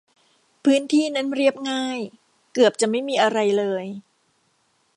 [0.63, 1.99] พื้นที่นั้นเรียบง่าย
[2.53, 3.85] เกือบจะไม่มีอะไรเลย